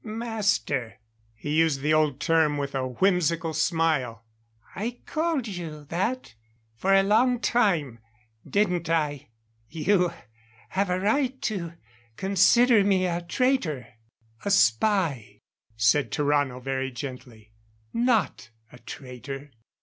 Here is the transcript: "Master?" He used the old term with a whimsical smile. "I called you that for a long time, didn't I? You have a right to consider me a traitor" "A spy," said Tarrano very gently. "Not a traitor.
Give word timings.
"Master?" 0.03 0.95
He 1.35 1.57
used 1.59 1.81
the 1.81 1.93
old 1.93 2.19
term 2.19 2.57
with 2.57 2.73
a 2.73 2.87
whimsical 2.87 3.53
smile. 3.53 4.23
"I 4.75 5.01
called 5.05 5.47
you 5.47 5.85
that 5.89 6.33
for 6.73 6.91
a 6.95 7.03
long 7.03 7.39
time, 7.39 7.99
didn't 8.43 8.89
I? 8.89 9.27
You 9.69 10.11
have 10.69 10.89
a 10.89 10.99
right 10.99 11.39
to 11.43 11.73
consider 12.17 12.83
me 12.83 13.05
a 13.05 13.21
traitor" 13.21 13.89
"A 14.43 14.49
spy," 14.49 15.39
said 15.77 16.09
Tarrano 16.11 16.59
very 16.63 16.89
gently. 16.89 17.51
"Not 17.93 18.49
a 18.71 18.79
traitor. 18.79 19.51